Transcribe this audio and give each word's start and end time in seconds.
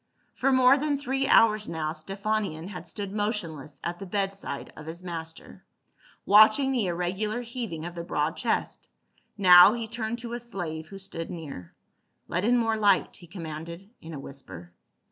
For 0.33 0.51
more 0.51 0.79
than 0.79 0.97
three 0.97 1.27
hours 1.27 1.69
now 1.69 1.91
Stephanion 1.93 2.69
had 2.69 2.87
stood 2.87 3.11
motionless 3.11 3.79
at 3.83 3.99
the 3.99 4.07
bedside 4.07 4.73
of 4.75 4.87
his 4.87 5.03
master, 5.03 5.63
watching 6.25 6.71
the 6.71 6.87
irregular 6.87 7.41
heaving 7.41 7.85
of 7.85 7.93
the 7.93 8.03
broad 8.03 8.35
chest; 8.35 8.89
now 9.37 9.73
he 9.73 9.87
turned 9.87 10.17
to 10.17 10.33
a 10.33 10.39
slave 10.39 10.87
who 10.87 10.97
stood 10.97 11.29
near," 11.29 11.75
Let 12.27 12.43
in 12.43 12.57
more 12.57 12.77
light," 12.77 13.17
he 13.17 13.27
commanded 13.27 13.91
in 14.01 14.11
a 14.15 14.19
whisper. 14.19 14.73